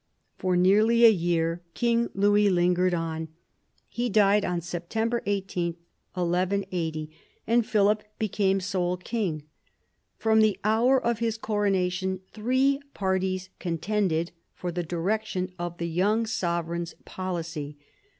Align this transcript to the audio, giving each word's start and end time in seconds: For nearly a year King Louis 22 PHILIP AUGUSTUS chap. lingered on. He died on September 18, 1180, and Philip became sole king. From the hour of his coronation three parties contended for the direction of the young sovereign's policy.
For 0.39 0.57
nearly 0.57 1.05
a 1.05 1.11
year 1.11 1.61
King 1.75 2.09
Louis 2.15 2.49
22 2.49 2.49
PHILIP 2.49 2.49
AUGUSTUS 2.49 2.49
chap. 2.49 2.55
lingered 2.55 2.93
on. 2.95 3.27
He 3.87 4.09
died 4.09 4.45
on 4.45 4.61
September 4.61 5.21
18, 5.27 5.67
1180, 6.15 7.11
and 7.45 7.63
Philip 7.63 8.03
became 8.17 8.59
sole 8.59 8.97
king. 8.97 9.43
From 10.17 10.41
the 10.41 10.57
hour 10.63 10.99
of 10.99 11.19
his 11.19 11.37
coronation 11.37 12.21
three 12.33 12.79
parties 12.95 13.49
contended 13.59 14.31
for 14.55 14.71
the 14.71 14.81
direction 14.81 15.53
of 15.59 15.77
the 15.77 15.87
young 15.87 16.25
sovereign's 16.25 16.95
policy. 17.05 17.77